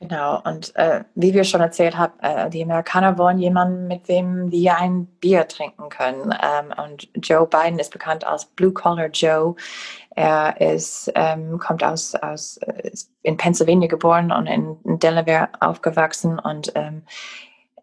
Genau, 0.00 0.42
und 0.44 0.74
äh, 0.76 1.04
wie 1.14 1.32
wir 1.32 1.44
schon 1.44 1.62
erzählt 1.62 1.96
haben, 1.96 2.12
äh, 2.20 2.50
die 2.50 2.62
Amerikaner 2.62 3.16
wollen 3.16 3.38
jemanden, 3.38 3.86
mit 3.86 4.06
dem 4.06 4.50
wir 4.50 4.76
ein 4.76 5.06
Bier 5.06 5.48
trinken 5.48 5.88
können. 5.88 6.34
Ähm, 6.42 6.74
und 6.84 7.08
Joe 7.22 7.46
Biden 7.46 7.78
ist 7.78 7.90
bekannt 7.90 8.26
als 8.26 8.44
Blue 8.44 8.72
Collar 8.72 9.08
Joe. 9.08 9.54
Er 10.10 10.60
ist, 10.60 11.10
ähm, 11.14 11.58
kommt 11.58 11.82
aus, 11.82 12.14
aus 12.16 12.58
äh, 12.58 12.90
in 13.22 13.38
Pennsylvania 13.38 13.88
geboren 13.88 14.30
und 14.30 14.46
in, 14.46 14.76
in 14.84 14.98
Delaware 14.98 15.48
aufgewachsen 15.60 16.38
und 16.38 16.72
ähm, 16.74 17.04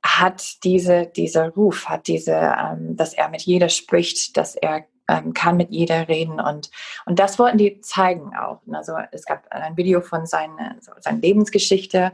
hat 0.04 0.64
diese, 0.64 1.08
dieser 1.08 1.50
Ruf, 1.50 1.88
hat 1.88 2.08
diese, 2.08 2.34
ähm, 2.34 2.96
dass 2.96 3.14
er 3.14 3.30
mit 3.30 3.42
jeder 3.42 3.70
spricht, 3.70 4.36
dass 4.38 4.56
er 4.56 4.86
ähm, 5.08 5.34
kann 5.34 5.58
mit 5.58 5.72
jeder 5.72 6.08
reden 6.08 6.40
und, 6.40 6.72
und 7.06 7.20
das 7.20 7.38
wollten 7.38 7.58
die 7.58 7.82
zeigen 7.82 8.36
auch. 8.36 8.62
Also 8.72 8.94
es 9.12 9.26
gab 9.26 9.46
ein 9.50 9.78
Video 9.78 10.02
von 10.02 10.26
seiner, 10.26 10.76
seiner 10.80 11.20
Lebensgeschichte 11.20 12.14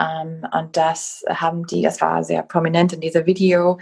ähm, 0.00 0.46
und 0.52 0.76
das 0.76 1.24
haben 1.28 1.66
die, 1.66 1.82
das 1.82 2.00
war 2.00 2.24
sehr 2.24 2.42
prominent 2.42 2.92
in 2.92 3.00
diesem 3.00 3.26
Video 3.26 3.78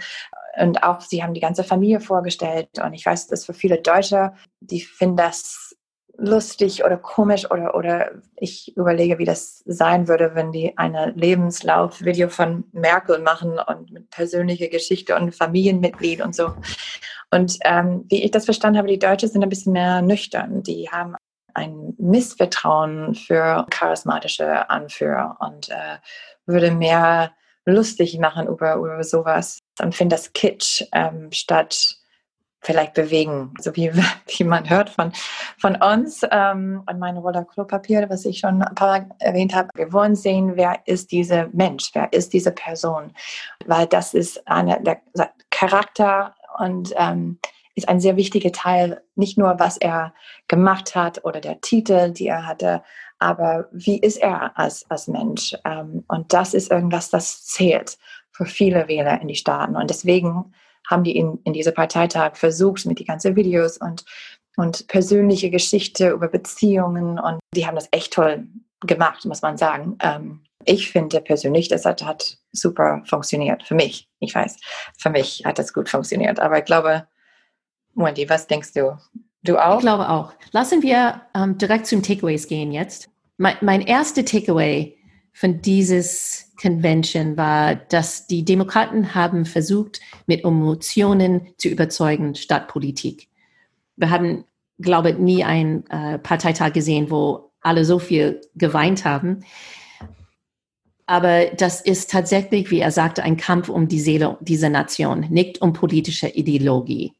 und 0.59 0.83
auch 0.83 1.01
sie 1.01 1.23
haben 1.23 1.33
die 1.33 1.39
ganze 1.39 1.63
Familie 1.63 1.99
vorgestellt 1.99 2.69
und 2.83 2.93
ich 2.93 3.05
weiß, 3.05 3.27
dass 3.27 3.45
für 3.45 3.53
viele 3.53 3.81
Deutsche, 3.81 4.33
die 4.59 4.81
finden 4.81 5.17
das 5.17 5.70
lustig 6.21 6.83
oder 6.85 6.97
komisch 6.97 7.49
oder, 7.49 7.75
oder 7.75 8.11
ich 8.35 8.75
überlege, 8.77 9.17
wie 9.17 9.25
das 9.25 9.63
sein 9.65 10.07
würde, 10.07 10.35
wenn 10.35 10.51
die 10.51 10.77
eine 10.77 11.11
Lebenslauf-Video 11.15 12.29
von 12.29 12.63
Merkel 12.71 13.19
machen 13.19 13.59
und 13.59 13.91
mit 13.91 14.09
persönlicher 14.11 14.67
Geschichte 14.67 15.15
und 15.15 15.35
Familienmitglied 15.35 16.21
und 16.21 16.35
so. 16.35 16.53
Und 17.31 17.57
ähm, 17.65 18.05
wie 18.09 18.23
ich 18.23 18.31
das 18.31 18.45
verstanden 18.45 18.77
habe, 18.77 18.87
die 18.87 18.99
Deutschen 18.99 19.29
sind 19.29 19.41
ein 19.41 19.49
bisschen 19.49 19.73
mehr 19.73 20.01
nüchtern. 20.01 20.61
Die 20.63 20.89
haben 20.89 21.15
ein 21.53 21.95
Missvertrauen 21.97 23.15
für 23.15 23.65
charismatische 23.69 24.69
Anführer 24.69 25.37
und 25.39 25.69
äh, 25.69 25.97
würde 26.45 26.71
mehr 26.71 27.31
lustig 27.65 28.17
machen 28.19 28.47
über, 28.47 28.75
über 28.75 29.03
sowas 29.03 29.59
und 29.81 29.95
finde 29.95 30.15
das 30.15 30.33
Kitsch 30.33 30.83
ähm, 30.93 31.31
statt 31.31 32.00
vielleicht 32.61 32.93
bewegen, 32.93 33.53
so 33.59 33.75
wie, 33.75 33.91
wie 34.27 34.43
man 34.43 34.69
hört 34.69 34.89
von, 34.89 35.11
von 35.57 35.75
uns 35.75 36.21
ähm, 36.31 36.83
und 36.89 36.99
meine 36.99 37.19
Roller 37.19 37.45
Klopapier, 37.45 38.09
was 38.09 38.25
ich 38.25 38.39
schon 38.39 38.61
ein 38.61 38.75
paar 38.75 38.99
Mal 38.99 39.09
erwähnt 39.19 39.53
habe. 39.55 39.69
Wir 39.75 39.91
wollen 39.91 40.15
sehen, 40.15 40.53
wer 40.55 40.79
ist 40.85 41.11
dieser 41.11 41.47
Mensch, 41.53 41.91
wer 41.93 42.11
ist 42.13 42.33
diese 42.33 42.51
Person, 42.51 43.13
weil 43.65 43.87
das 43.87 44.13
ist 44.13 44.47
eine, 44.47 44.81
der 44.81 45.01
Charakter 45.49 46.35
und 46.59 46.93
ähm, 46.95 47.39
ist 47.75 47.87
ein 47.87 47.99
sehr 47.99 48.17
wichtiger 48.17 48.51
Teil, 48.51 49.01
nicht 49.15 49.37
nur 49.37 49.59
was 49.59 49.77
er 49.77 50.13
gemacht 50.47 50.95
hat 50.95 51.23
oder 51.23 51.39
der 51.39 51.61
Titel, 51.61 52.11
die 52.11 52.27
er 52.27 52.45
hatte, 52.45 52.83
aber 53.21 53.69
wie 53.71 53.99
ist 53.99 54.17
er 54.17 54.57
als, 54.57 54.89
als 54.89 55.07
Mensch? 55.07 55.55
Ähm, 55.63 56.03
und 56.07 56.33
das 56.33 56.53
ist 56.53 56.71
irgendwas, 56.71 57.11
das 57.11 57.45
zählt 57.45 57.97
für 58.31 58.45
viele 58.45 58.87
Wähler 58.87 59.21
in 59.21 59.27
die 59.27 59.35
Staaten. 59.35 59.75
Und 59.75 59.89
deswegen 59.89 60.53
haben 60.89 61.03
die 61.03 61.15
in, 61.15 61.39
in 61.43 61.53
diese 61.53 61.71
Parteitag 61.71 62.35
versucht 62.35 62.85
mit 62.85 62.99
die 62.99 63.05
ganzen 63.05 63.35
Videos 63.35 63.77
und, 63.77 64.03
und 64.57 64.87
persönliche 64.87 65.49
Geschichte 65.49 66.09
über 66.09 66.27
Beziehungen 66.27 67.19
und 67.19 67.39
die 67.55 67.65
haben 67.65 67.75
das 67.75 67.87
echt 67.91 68.13
toll 68.13 68.47
gemacht, 68.81 69.25
muss 69.25 69.41
man 69.41 69.57
sagen. 69.57 69.97
Ähm, 70.01 70.41
ich 70.65 70.91
finde 70.91 71.21
persönlich, 71.21 71.69
das 71.69 71.85
hat, 71.85 72.03
hat 72.03 72.37
super 72.51 73.01
funktioniert. 73.05 73.63
Für 73.63 73.75
mich, 73.75 74.07
ich 74.19 74.35
weiß, 74.35 74.57
für 74.97 75.09
mich 75.09 75.43
hat 75.45 75.59
das 75.59 75.73
gut 75.73 75.89
funktioniert. 75.89 76.39
Aber 76.39 76.59
ich 76.59 76.65
glaube, 76.65 77.07
Wendy, 77.95 78.29
was 78.29 78.47
denkst 78.47 78.73
du? 78.73 78.97
Du 79.43 79.57
auch? 79.57 79.77
Ich 79.77 79.81
glaube 79.81 80.09
auch. 80.09 80.33
Lassen 80.51 80.83
wir 80.83 81.21
ähm, 81.35 81.57
direkt 81.57 81.87
zum 81.87 82.03
Takeaways 82.03 82.47
gehen 82.47 82.71
jetzt. 82.71 83.09
Mein, 83.37 83.55
mein 83.61 83.81
erster 83.81 84.23
Takeaway 84.23 84.95
von 85.33 85.61
dieses 85.61 86.50
Convention 86.61 87.37
war, 87.37 87.75
dass 87.75 88.27
die 88.27 88.45
Demokraten 88.45 89.15
haben 89.15 89.45
versucht, 89.45 89.99
mit 90.27 90.43
Emotionen 90.43 91.47
zu 91.57 91.69
überzeugen 91.69 92.35
statt 92.35 92.67
Politik. 92.67 93.27
Wir 93.95 94.09
haben, 94.09 94.45
glaube 94.79 95.11
ich, 95.11 95.17
nie 95.17 95.43
einen 95.43 95.85
äh, 95.89 96.19
Parteitag 96.19 96.73
gesehen, 96.73 97.09
wo 97.09 97.51
alle 97.61 97.85
so 97.85 97.99
viel 97.99 98.41
geweint 98.55 99.05
haben. 99.05 99.43
Aber 101.05 101.47
das 101.57 101.81
ist 101.81 102.09
tatsächlich, 102.09 102.71
wie 102.71 102.79
er 102.79 102.91
sagte, 102.91 103.23
ein 103.23 103.37
Kampf 103.37 103.69
um 103.69 103.87
die 103.87 103.99
Seele 103.99 104.37
dieser 104.39 104.69
Nation, 104.69 105.21
nicht 105.29 105.61
um 105.61 105.73
politische 105.73 106.29
Ideologie. 106.29 107.13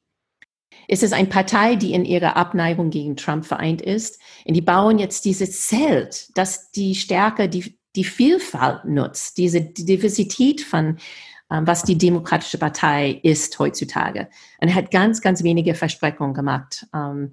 Es 0.88 1.04
ist 1.04 1.14
eine 1.14 1.28
Partei, 1.28 1.76
die 1.76 1.94
in 1.94 2.06
ihrer 2.06 2.36
Abneigung 2.36 2.90
gegen 2.90 3.16
Trump 3.16 3.46
vereint 3.46 3.82
ist. 3.82 4.20
Und 4.46 4.56
die 4.56 4.62
bauen 4.62 5.00
jetzt 5.00 5.26
dieses 5.26 5.68
Zelt, 5.68 6.30
das 6.36 6.72
die 6.72 6.96
Stärke, 6.96 7.50
die 7.50 7.78
die 7.96 8.04
Vielfalt 8.04 8.86
nutzt, 8.86 9.38
diese 9.38 9.62
Diversität 9.62 10.62
von 10.62 10.98
ähm, 11.52 11.68
was 11.68 11.84
die 11.84 11.98
Demokratische 11.98 12.58
Partei 12.58 13.20
ist 13.24 13.60
heutzutage. 13.60 14.30
Und 14.60 14.70
er 14.70 14.76
hat 14.76 14.92
ganz, 14.92 15.22
ganz 15.22 15.44
wenige 15.44 15.76
Versprechungen 15.76 16.34
gemacht. 16.34 16.88
Ähm, 16.96 17.32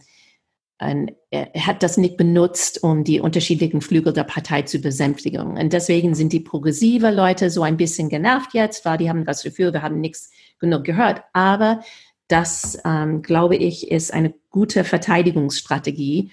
er 0.81 1.67
hat 1.67 1.83
das 1.83 1.97
nicht 1.97 2.17
benutzt, 2.17 2.85
um 2.85 3.03
die 3.03 3.21
unterschiedlichen 3.21 3.81
Flügel 3.81 4.13
der 4.13 4.23
Partei 4.23 4.63
zu 4.63 4.79
besänftigen. 4.79 5.57
Und 5.59 5.73
deswegen 5.73 6.15
sind 6.15 6.33
die 6.33 6.39
progressive 6.39 7.11
Leute 7.11 7.51
so 7.51 7.63
ein 7.63 7.77
bisschen 7.77 8.09
genervt 8.09 8.55
jetzt, 8.55 8.85
weil 8.85 8.97
die 8.99 9.09
haben 9.09 9.25
das 9.25 9.43
Gefühl, 9.43 9.73
wir 9.73 9.83
haben 9.83 10.01
nichts 10.01 10.31
genug 10.61 10.85
gehört. 10.85 11.23
Aber 11.33 11.81
das, 12.29 12.79
ähm, 12.85 13.23
glaube 13.23 13.57
ich, 13.57 13.91
ist 13.91 14.13
eine 14.13 14.33
gute 14.51 14.85
Verteidigungsstrategie, 14.85 16.31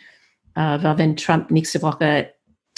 äh, 0.54 0.60
weil 0.60 0.98
wenn 1.00 1.16
Trump 1.16 1.50
nächste 1.50 1.82
Woche 1.82 2.35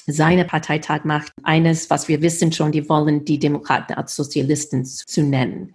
seine 0.08 0.46
Parteitag 0.46 1.04
macht, 1.04 1.34
eines, 1.44 1.90
was 1.90 2.08
wir 2.08 2.22
wissen 2.22 2.52
schon, 2.52 2.72
die 2.72 2.88
wollen 2.88 3.26
die 3.26 3.40
Demokraten 3.40 3.94
als 3.94 4.16
Sozialisten 4.16 4.86
zu 4.86 5.22
nennen. 5.22 5.74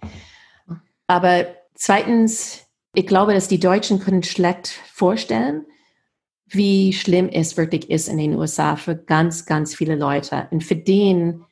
Aber 1.07 1.45
zweitens, 1.75 2.65
ich 2.95 3.05
glaube, 3.05 3.33
dass 3.33 3.47
die 3.47 3.59
Deutschen 3.59 3.99
können 3.99 4.23
schlecht 4.23 4.67
vorstellen, 4.67 5.65
wie 6.47 6.93
schlimm 6.93 7.29
es 7.29 7.57
wirklich 7.57 7.89
ist 7.89 8.07
in 8.07 8.17
den 8.17 8.35
USA 8.35 8.75
für 8.75 8.95
ganz, 8.95 9.45
ganz 9.45 9.75
viele 9.75 9.95
Leute. 9.95 10.47
Und 10.51 10.63
für 10.63 10.75
den, 10.75 11.43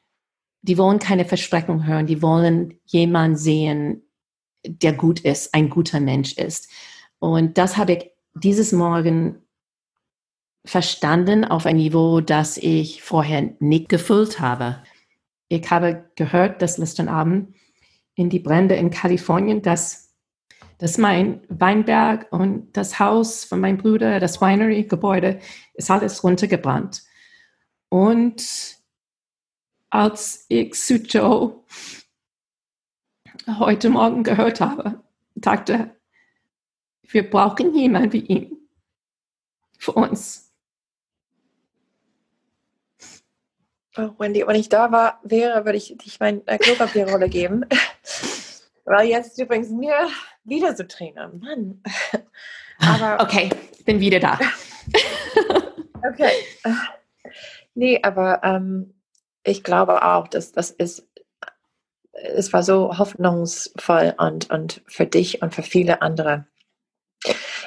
die 0.61 0.77
wollen 0.77 0.99
keine 0.99 1.25
Versprechung 1.25 1.85
hören, 1.85 2.07
die 2.07 2.21
wollen 2.21 2.79
jemanden 2.85 3.37
sehen, 3.37 4.03
der 4.65 4.93
gut 4.93 5.19
ist, 5.21 5.53
ein 5.53 5.69
guter 5.69 5.99
Mensch 5.99 6.33
ist. 6.33 6.69
Und 7.19 7.57
das 7.57 7.77
habe 7.77 7.93
ich 7.93 8.11
dieses 8.33 8.71
Morgen 8.71 9.40
verstanden 10.65 11.43
auf 11.45 11.65
ein 11.65 11.77
Niveau, 11.77 12.21
das 12.21 12.57
ich 12.57 13.01
vorher 13.01 13.53
nicht 13.59 13.89
gefüllt 13.89 14.39
habe. 14.39 14.83
Ich 15.47 15.69
habe 15.69 16.09
gehört, 16.15 16.61
dass 16.61 16.77
letzten 16.77 17.07
Abend 17.07 17.55
in 18.15 18.29
die 18.29 18.39
Brände 18.39 18.75
in 18.75 18.91
Kalifornien, 18.91 19.61
dass, 19.61 20.13
dass 20.77 20.97
mein 20.97 21.41
Weinberg 21.49 22.31
und 22.31 22.71
das 22.73 22.99
Haus 22.99 23.43
von 23.43 23.59
meinem 23.59 23.77
Bruder, 23.77 24.19
das 24.19 24.39
Winery-Gebäude, 24.39 25.39
ist 25.73 25.89
alles 25.89 26.23
runtergebrannt. 26.23 27.03
Und 27.89 28.77
als 29.89 30.45
ich 30.47 30.75
Sucho 30.75 31.65
heute 33.47 33.89
Morgen 33.89 34.23
gehört 34.23 34.61
habe, 34.61 35.03
dachte, 35.35 35.95
wir 37.03 37.29
brauchen 37.29 37.75
jemanden 37.75 38.13
wie 38.13 38.19
ihn 38.19 38.69
für 39.77 39.93
uns. 39.93 40.50
Oh, 43.97 44.11
Wendy, 44.19 44.45
wenn 44.47 44.55
ich 44.55 44.69
da 44.69 44.91
war, 44.91 45.19
wäre, 45.23 45.65
würde 45.65 45.77
ich 45.77 45.97
dich 45.97 46.19
meine 46.19 46.41
äh, 46.45 46.57
Klopapierrolle 46.57 47.27
geben. 47.27 47.65
Weil 48.85 49.07
jetzt 49.07 49.37
übrigens 49.37 49.69
mir 49.69 50.07
wieder 50.43 50.75
so 50.75 50.83
Tränen. 50.83 51.39
Mann. 51.39 51.83
Aber, 52.79 53.23
okay, 53.23 53.49
bin 53.85 53.99
wieder 53.99 54.19
da. 54.19 54.39
okay. 56.09 56.31
Nee, 57.73 57.99
aber 58.01 58.41
ähm, 58.43 58.93
ich 59.43 59.63
glaube 59.63 60.03
auch, 60.03 60.27
dass 60.27 60.51
das 60.51 60.71
ist, 60.71 61.07
es 62.13 62.51
war 62.53 62.63
so 62.63 62.97
hoffnungsvoll 62.97 64.15
und, 64.17 64.49
und 64.49 64.81
für 64.87 65.05
dich 65.05 65.41
und 65.41 65.53
für 65.53 65.63
viele 65.63 66.01
andere 66.01 66.47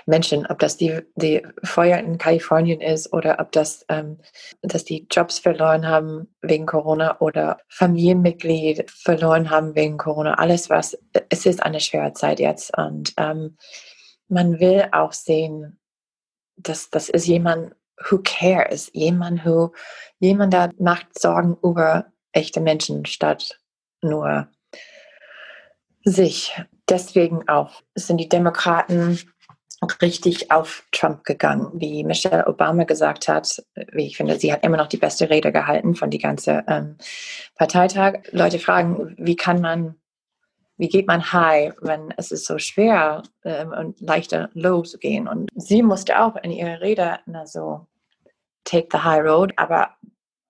Menschen, 0.07 0.47
ob 0.47 0.59
das 0.59 0.77
die, 0.77 1.01
die 1.17 1.47
Feuer 1.63 1.99
in 1.99 2.19
Kalifornien 2.19 2.81
ist 2.81 3.13
oder 3.13 3.39
ob 3.41 3.53
das, 3.53 3.85
ähm, 3.89 4.19
dass 4.63 4.85
die 4.85 5.07
Jobs 5.11 5.39
verloren 5.39 5.87
haben 5.87 6.35
wegen 6.43 6.67
Corona 6.67 7.21
oder 7.21 7.59
Familienmitglied 7.69 8.91
verloren 8.91 9.51
haben 9.51 9.75
wegen 9.75 9.97
Corona. 9.97 10.35
Alles 10.35 10.71
was, 10.71 10.99
es 11.29 11.47
ist 11.47 11.63
eine 11.63 11.81
schwere 11.81 12.13
Zeit 12.13 12.41
jetzt 12.41 12.77
und 12.77 13.13
ähm, 13.17 13.57
man 14.29 14.59
will 14.61 14.89
auch 14.93 15.13
sehen, 15.13 15.79
das, 16.57 16.91
das 16.91 17.09
ist 17.09 17.27
jemand, 17.27 17.75
who 18.09 18.21
cares, 18.23 18.91
jemand, 18.93 19.45
who, 19.45 19.73
jemand, 20.19 20.53
der 20.53 20.71
macht 20.79 21.19
Sorgen 21.19 21.57
über 21.63 22.07
echte 22.33 22.61
Menschen 22.61 23.07
statt 23.07 23.61
nur 24.03 24.49
sich. 26.05 26.53
Deswegen 26.89 27.49
auch 27.49 27.83
sind 27.95 28.19
die 28.19 28.29
Demokraten 28.29 29.19
richtig 30.01 30.51
auf 30.51 30.85
Trump 30.93 31.25
gegangen, 31.25 31.71
wie 31.75 32.05
Michelle 32.05 32.47
Obama 32.47 32.85
gesagt 32.85 33.29
hat. 33.29 33.63
Wie 33.93 34.07
ich 34.07 34.17
finde, 34.17 34.39
sie 34.39 34.53
hat 34.53 34.65
immer 34.65 34.77
noch 34.77 34.87
die 34.87 34.97
beste 34.97 35.31
Rede 35.31 35.53
gehalten 35.53 35.95
von 35.95 36.11
die 36.11 36.19
ganze 36.19 36.65
ähm, 36.69 36.97
Parteitag. 37.57 38.21
Leute 38.31 38.59
fragen, 38.59 39.15
wie 39.19 39.37
kann 39.37 39.61
man, 39.61 39.97
wie 40.77 40.89
geht 40.89 41.07
man 41.07 41.33
high, 41.33 41.75
wenn 41.81 42.13
es 42.17 42.31
ist 42.31 42.47
so 42.47 42.59
schwer 42.59 43.23
ähm, 43.45 43.73
und 43.73 44.01
leichter 44.01 44.51
low 44.55 44.83
zu 44.83 44.99
gehen. 44.99 45.29
Und 45.29 45.51
sie 45.55 45.83
musste 45.83 46.21
auch 46.21 46.37
in 46.37 46.51
ihrer 46.51 46.81
Rede 46.81 47.19
na 47.27 47.47
so 47.47 47.87
take 48.65 48.89
the 48.91 48.99
high 48.99 49.23
road, 49.23 49.53
aber 49.57 49.91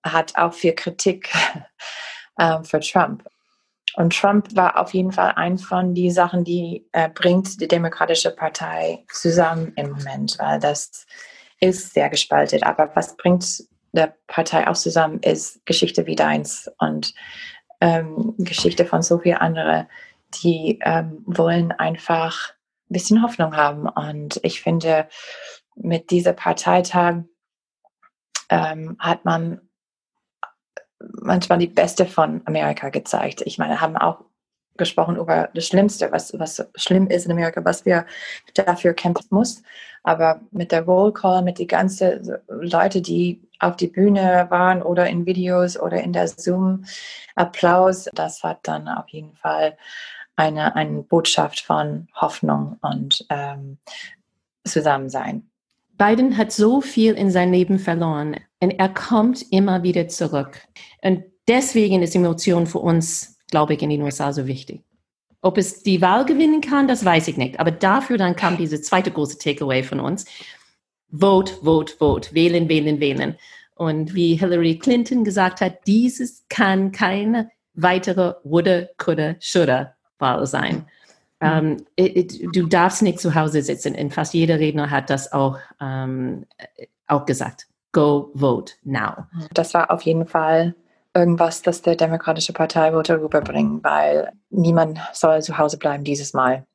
hat 0.03 0.37
auch 0.37 0.53
viel 0.53 0.73
Kritik 0.73 1.33
äh, 2.37 2.63
für 2.63 2.79
Trump. 2.79 3.23
Und 3.95 4.13
Trump 4.13 4.55
war 4.55 4.79
auf 4.79 4.93
jeden 4.93 5.11
Fall 5.11 5.33
ein 5.35 5.57
von 5.57 5.95
den 5.95 6.11
Sachen, 6.11 6.43
die 6.43 6.85
äh, 6.91 7.09
bringt 7.09 7.61
die 7.61 7.67
Demokratische 7.67 8.31
Partei 8.31 9.05
zusammen 9.11 9.71
im 9.75 9.91
Moment, 9.91 10.37
weil 10.37 10.59
das 10.59 11.05
ist 11.61 11.93
sehr 11.93 12.09
gespalten. 12.09 12.63
Aber 12.63 12.91
was 12.95 13.15
bringt 13.15 13.63
der 13.93 14.15
Partei 14.27 14.67
auch 14.67 14.75
zusammen, 14.75 15.19
ist 15.19 15.65
Geschichte 15.65 16.05
wie 16.05 16.15
deins 16.15 16.69
und 16.79 17.13
ähm, 17.81 18.35
Geschichte 18.37 18.85
von 18.85 19.01
so 19.01 19.19
vielen 19.19 19.37
anderen, 19.37 19.87
die 20.43 20.79
ähm, 20.83 21.23
wollen 21.25 21.71
einfach 21.71 22.49
ein 22.89 22.93
bisschen 22.93 23.23
Hoffnung 23.23 23.55
haben. 23.55 23.87
Und 23.87 24.39
ich 24.43 24.61
finde, 24.61 25.07
mit 25.75 26.11
dieser 26.11 26.33
Parteitag 26.33 27.23
ähm, 28.49 28.97
hat 28.99 29.25
man 29.25 29.61
manchmal 31.21 31.59
die 31.59 31.67
Beste 31.67 32.05
von 32.05 32.41
Amerika 32.45 32.89
gezeigt. 32.89 33.41
Ich 33.45 33.57
meine, 33.57 33.81
haben 33.81 33.97
auch 33.97 34.21
gesprochen 34.77 35.15
über 35.15 35.49
das 35.53 35.67
Schlimmste, 35.67 36.11
was, 36.11 36.37
was 36.37 36.65
schlimm 36.75 37.07
ist 37.07 37.25
in 37.25 37.31
Amerika, 37.31 37.63
was 37.63 37.85
wir 37.85 38.05
dafür 38.53 38.93
kämpfen 38.93 39.27
muss. 39.29 39.63
Aber 40.03 40.41
mit 40.51 40.71
der 40.71 40.83
Roll 40.83 41.13
Call, 41.13 41.41
mit 41.41 41.57
die 41.57 41.67
ganzen 41.67 42.37
Leute, 42.47 43.01
die 43.01 43.41
auf 43.59 43.75
die 43.77 43.87
Bühne 43.87 44.47
waren 44.49 44.81
oder 44.81 45.07
in 45.07 45.25
Videos 45.25 45.79
oder 45.79 46.01
in 46.01 46.13
der 46.13 46.27
Zoom-Applaus, 46.27 48.09
das 48.13 48.43
hat 48.43 48.59
dann 48.63 48.87
auf 48.87 49.07
jeden 49.09 49.35
Fall 49.35 49.77
eine, 50.35 50.75
eine 50.75 51.01
Botschaft 51.01 51.61
von 51.61 52.07
Hoffnung 52.13 52.77
und 52.81 53.25
ähm, 53.29 53.77
Zusammensein. 54.65 55.49
Biden 55.97 56.37
hat 56.37 56.51
so 56.51 56.81
viel 56.81 57.13
in 57.13 57.31
sein 57.31 57.53
Leben 57.53 57.79
verloren 57.79 58.35
und 58.59 58.71
er 58.71 58.89
kommt 58.89 59.45
immer 59.51 59.83
wieder 59.83 60.07
zurück. 60.07 60.61
Und 61.01 61.23
deswegen 61.47 62.01
ist 62.01 62.15
Emotion 62.15 62.67
für 62.67 62.79
uns, 62.79 63.37
glaube 63.51 63.73
ich, 63.73 63.81
in 63.81 63.89
den 63.89 64.01
USA 64.01 64.33
so 64.33 64.47
wichtig. 64.47 64.83
Ob 65.41 65.57
es 65.57 65.83
die 65.83 66.01
Wahl 66.01 66.25
gewinnen 66.25 66.61
kann, 66.61 66.87
das 66.87 67.05
weiß 67.05 67.27
ich 67.27 67.37
nicht. 67.37 67.59
Aber 67.59 67.71
dafür 67.71 68.17
dann 68.17 68.35
kam 68.35 68.57
diese 68.57 68.81
zweite 68.81 69.11
große 69.11 69.37
Takeaway 69.37 69.83
von 69.83 69.99
uns. 69.99 70.25
Vote, 71.11 71.53
vote, 71.63 71.93
vote. 71.95 72.33
Wählen, 72.33 72.67
wählen, 72.67 72.99
wählen. 72.99 73.35
Und 73.75 74.15
wie 74.15 74.35
Hillary 74.35 74.79
Clinton 74.79 75.23
gesagt 75.23 75.61
hat, 75.61 75.85
dieses 75.85 76.45
kann 76.49 76.91
keine 76.91 77.51
weitere 77.73 78.33
woulda, 78.43 78.87
coulda, 78.97 79.35
shoulda 79.39 79.95
Wahl 80.17 80.47
sein. 80.47 80.85
Um, 81.41 81.49
ähm, 81.49 81.77
it, 81.97 82.15
it, 82.15 82.55
du 82.55 82.65
darfst 82.65 83.01
nicht 83.01 83.19
zu 83.19 83.35
Hause 83.35 83.61
sitzen. 83.61 83.93
Und 83.95 84.13
fast 84.13 84.33
jeder 84.33 84.57
Redner 84.57 84.89
hat 84.89 85.09
das 85.09 85.31
auch, 85.31 85.59
um, 85.79 85.87
ähm, 85.87 86.45
auch 87.07 87.25
gesagt. 87.25 87.67
Go 87.95 88.29
vote 88.33 88.73
now. 88.83 89.25
Das 89.53 89.73
war 89.73 89.89
auf 89.89 90.01
jeden 90.01 90.27
Fall 90.27 90.75
irgendwas, 91.13 91.61
das 91.61 91.81
der 91.81 91.95
Demokratische 91.95 92.51
Partei 92.51 92.91
wollte 92.91 93.21
rüberbringen, 93.21 93.81
weil 93.85 94.33
niemand 94.49 94.99
soll 95.13 95.41
zu 95.41 95.57
Hause 95.57 95.77
bleiben 95.77 96.03
dieses 96.03 96.33
Mal. 96.33 96.65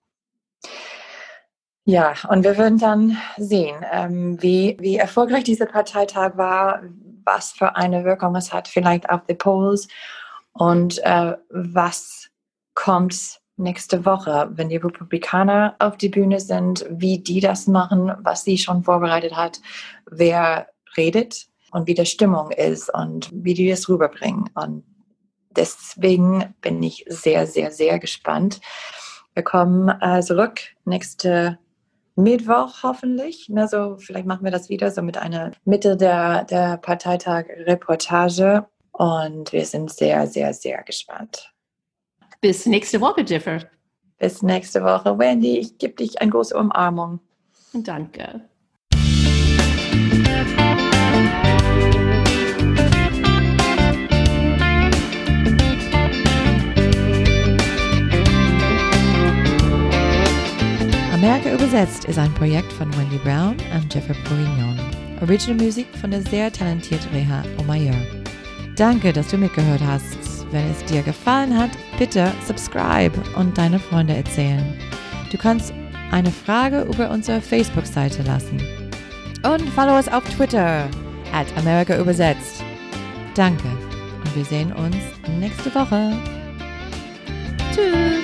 Ja, 1.84 2.14
und 2.30 2.42
wir 2.42 2.56
würden 2.56 2.78
dann 2.78 3.18
sehen, 3.36 3.84
ähm, 3.92 4.42
wie, 4.42 4.78
wie 4.80 4.96
erfolgreich 4.96 5.44
dieser 5.44 5.66
Parteitag 5.66 6.38
war, 6.38 6.80
was 7.24 7.52
für 7.52 7.76
eine 7.76 8.04
Wirkung 8.06 8.34
es 8.34 8.50
hat, 8.50 8.66
vielleicht 8.66 9.10
auf 9.10 9.20
die 9.28 9.34
Polls 9.34 9.88
und 10.52 11.04
äh, 11.04 11.36
was 11.50 12.30
kommt 12.72 13.40
nächste 13.58 14.06
Woche, 14.06 14.48
wenn 14.52 14.70
die 14.70 14.78
Republikaner 14.78 15.76
auf 15.80 15.98
die 15.98 16.08
Bühne 16.08 16.40
sind, 16.40 16.86
wie 16.88 17.18
die 17.18 17.40
das 17.40 17.66
machen, 17.66 18.10
was 18.22 18.44
sie 18.44 18.56
schon 18.56 18.84
vorbereitet 18.84 19.36
hat, 19.36 19.60
wer 20.10 20.66
redet 20.96 21.46
und 21.72 21.86
wie 21.86 21.94
die 21.94 22.06
Stimmung 22.06 22.50
ist 22.50 22.92
und 22.92 23.30
wie 23.32 23.54
die 23.54 23.68
das 23.68 23.88
rüberbringen. 23.88 24.44
Und 24.54 24.84
deswegen 25.50 26.54
bin 26.60 26.82
ich 26.82 27.04
sehr, 27.08 27.46
sehr, 27.46 27.70
sehr 27.70 27.98
gespannt. 27.98 28.60
Wir 29.34 29.42
kommen 29.42 29.88
äh, 30.00 30.20
zurück 30.22 30.60
nächste 30.84 31.58
Mittwoch 32.16 32.82
hoffentlich. 32.82 33.50
Also 33.54 33.96
vielleicht 33.98 34.26
machen 34.26 34.44
wir 34.44 34.50
das 34.50 34.68
wieder 34.68 34.90
so 34.90 35.02
mit 35.02 35.16
einer 35.16 35.52
Mitte 35.64 35.96
der, 35.96 36.44
der 36.44 36.76
Parteitag-Reportage. 36.78 38.66
Und 38.92 39.52
wir 39.52 39.64
sind 39.64 39.90
sehr, 39.90 40.26
sehr, 40.26 40.52
sehr 40.52 40.82
gespannt. 40.82 41.52
Bis 42.40 42.66
nächste 42.66 43.00
Woche, 43.00 43.22
Jiffer. 43.22 43.60
Bis 44.18 44.42
nächste 44.42 44.82
Woche. 44.82 45.18
Wendy, 45.18 45.58
ich 45.58 45.78
gebe 45.78 45.94
dich 45.94 46.20
eine 46.20 46.30
große 46.30 46.56
Umarmung. 46.56 47.20
Danke. 47.72 48.49
Amerika 61.12 61.52
übersetzt 61.52 62.06
ist 62.06 62.18
ein 62.18 62.32
Projekt 62.32 62.72
von 62.72 62.90
Wendy 62.96 63.18
Brown 63.18 63.54
und 63.74 63.94
Jeffrey 63.94 64.16
Bourignon. 64.28 64.78
Original 65.20 65.62
Musik 65.62 65.86
von 66.00 66.10
der 66.10 66.22
sehr 66.22 66.50
talentierten 66.50 67.10
Reha 67.12 67.42
Omayer. 67.58 67.94
Danke, 68.76 69.12
dass 69.12 69.28
du 69.28 69.36
mitgehört 69.36 69.82
hast. 69.86 70.46
Wenn 70.50 70.70
es 70.70 70.82
dir 70.86 71.02
gefallen 71.02 71.56
hat, 71.56 71.70
bitte 71.98 72.32
subscribe 72.46 73.12
und 73.36 73.56
deine 73.58 73.78
Freunde 73.78 74.14
erzählen. 74.16 74.74
Du 75.30 75.36
kannst 75.36 75.74
eine 76.10 76.30
Frage 76.30 76.82
über 76.82 77.10
unsere 77.10 77.42
Facebook-Seite 77.42 78.22
lassen. 78.22 78.79
Und 79.42 79.68
follow 79.70 79.96
uns 79.96 80.08
auf 80.08 80.24
Twitter 80.24 80.88
at 81.32 81.46
America 81.56 81.96
übersetzt. 81.96 82.62
Danke 83.34 83.68
und 84.24 84.36
wir 84.36 84.44
sehen 84.44 84.72
uns 84.72 84.96
nächste 85.38 85.74
Woche. 85.74 86.12
Tschüss. 87.72 88.19